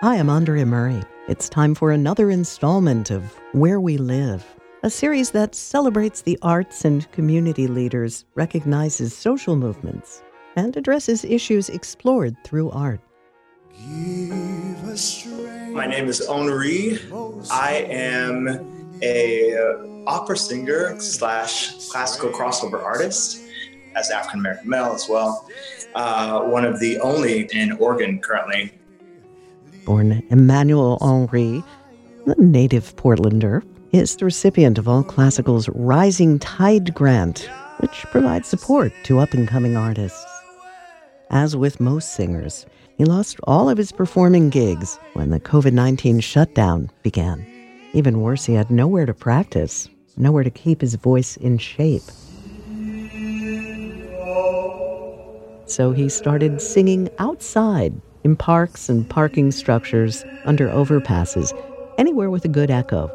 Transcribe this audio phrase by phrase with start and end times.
[0.00, 1.02] Hi, I'm Andrea Murray.
[1.26, 4.46] It's time for another installment of Where We Live,
[4.84, 10.22] a series that celebrates the arts and community leaders, recognizes social movements,
[10.54, 13.00] and addresses issues explored through art.
[15.72, 17.48] My name is Henreid.
[17.50, 18.46] I am
[19.02, 23.42] a uh, opera singer slash classical crossover artist
[23.96, 25.48] as African American male as well.
[25.96, 28.74] Uh, one of the only in Oregon currently.
[29.88, 31.64] Born Emmanuel Henreid,
[32.26, 37.48] a native Portlander, is the recipient of All Classical's Rising Tide Grant,
[37.78, 40.26] which provides support to up and coming artists.
[41.30, 42.66] As with most singers,
[42.98, 47.46] he lost all of his performing gigs when the COVID 19 shutdown began.
[47.94, 52.02] Even worse, he had nowhere to practice, nowhere to keep his voice in shape.
[55.64, 61.50] So he started singing outside, in parks and parking structures, under overpasses,
[61.96, 63.10] anywhere with a good echo.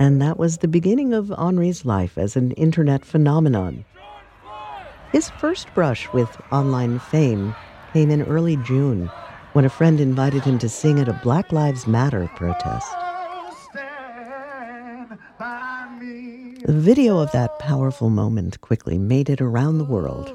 [0.00, 3.84] And that was the beginning of Henreid's life as an internet phenomenon.
[5.12, 7.54] His first brush with online fame
[7.92, 9.08] came in early June
[9.52, 12.90] when a friend invited him to sing at a Black Lives Matter protest.
[16.66, 20.34] The video of that powerful moment quickly made it around the world.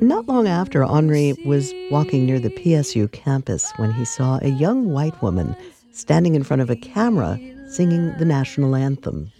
[0.00, 4.90] Not long after, Henreid was walking near the PSU campus when he saw a young
[4.90, 5.54] white woman
[5.92, 7.38] standing in front of a camera
[7.68, 9.30] singing the national anthem.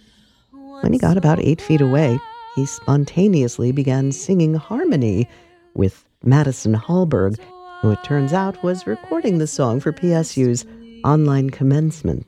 [0.81, 2.19] When he got about eight feet away,
[2.55, 5.27] he spontaneously began singing harmony
[5.73, 7.39] with Madison Hallberg,
[7.81, 10.65] who it turns out was recording the song for PSU's
[11.03, 12.25] online commencement.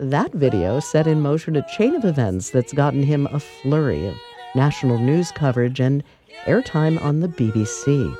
[0.00, 4.14] That video set in motion a chain of events that's gotten him a flurry of
[4.54, 6.04] national news coverage and
[6.44, 8.16] airtime on the BBC.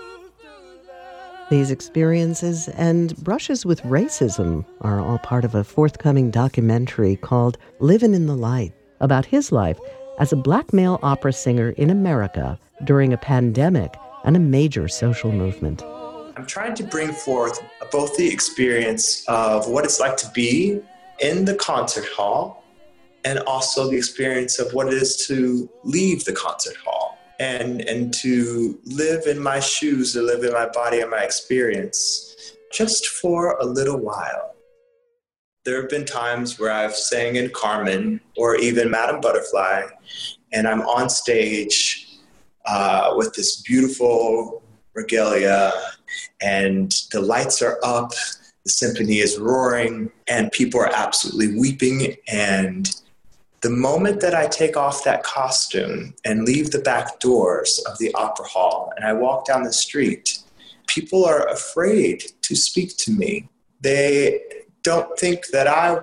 [1.51, 8.13] These experiences and brushes with racism are all part of a forthcoming documentary called Living
[8.13, 9.79] in the Light about his life
[10.19, 13.95] as a black male opera singer in America during a pandemic
[14.25, 15.85] and a major social movement.
[16.37, 20.83] I'm trying to bring forth both the experience of what it's like to be
[21.21, 22.65] in the concert hall
[23.25, 28.13] and also the experience of what it is to leave the concert hall and and
[28.13, 33.57] to live in my shoes to live in my body and my experience just for
[33.59, 34.55] a little while.
[35.65, 39.83] There have been times where I've sang in Carmen or even Madame Butterfly,
[40.53, 42.09] and I'm on stage
[42.67, 44.63] uh, with this beautiful
[44.95, 45.73] regalia,
[46.41, 48.13] and the lights are up,
[48.69, 52.17] the symphony is roaring, and people are absolutely weeping.
[52.29, 52.95] And
[53.63, 58.13] the moment that I take off that costume and leave the back doors of the
[58.15, 60.39] opera hall and I walk down the street,
[60.87, 63.49] people are afraid to speak to me.
[63.81, 64.43] They
[64.83, 66.01] don't think that I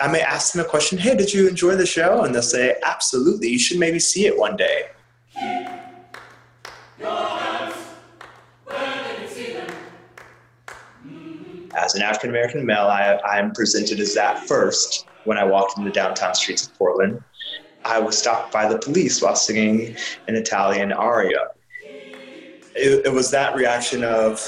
[0.00, 2.22] I may ask them a question, hey, did you enjoy the show?
[2.22, 4.82] And they'll say, absolutely, you should maybe see it one day.
[11.88, 15.86] As an African American male, I, I'm presented as that first when I walked in
[15.86, 17.24] the downtown streets of Portland.
[17.82, 21.46] I was stopped by the police while singing an Italian aria.
[22.76, 24.38] It, it was that reaction of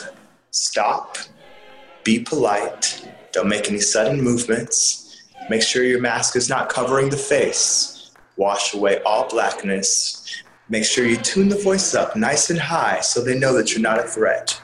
[0.50, 1.16] stop,
[2.04, 5.22] be polite, don't make any sudden movements.
[5.48, 8.10] Make sure your mask is not covering the face.
[8.36, 10.42] Wash away all blackness.
[10.68, 13.80] Make sure you tune the voice up nice and high so they know that you're
[13.80, 14.59] not a threat.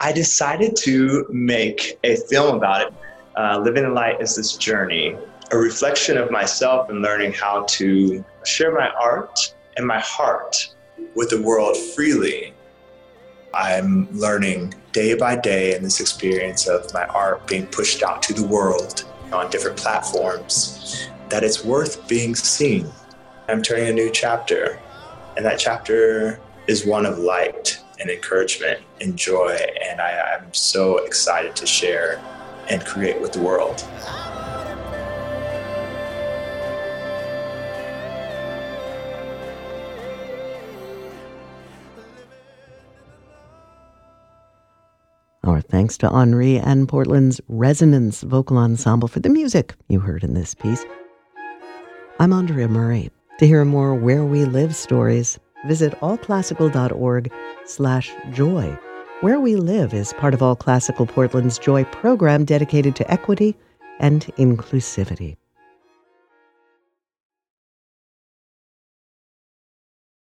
[0.00, 2.94] I decided to make a film about it.
[3.34, 5.16] Uh, Living in Light is this journey,
[5.50, 10.74] a reflection of myself and learning how to share my art and my heart
[11.14, 12.52] with the world freely
[13.54, 18.34] I'm learning day by day in this experience of my art being pushed out to
[18.34, 22.86] the world on different platforms that it's worth being seen.
[23.48, 24.78] I'm turning a new chapter,
[25.36, 29.56] and that chapter is one of light and encouragement and joy,
[29.88, 32.20] and I, am so excited to share
[32.68, 33.84] and create with the world.
[45.44, 50.34] Our thanks to Henreid and Portland's Resonance Vocal Ensemble for the music you heard in
[50.34, 50.84] this piece.
[52.18, 53.10] I'm Andrea Murray.
[53.38, 57.32] To hear more Where We Live stories, visit allclassical.org
[57.64, 58.78] slash joy.
[59.22, 63.56] Where We Live is part of All Classical Portland's Joy program dedicated to equity
[63.98, 65.36] and inclusivity.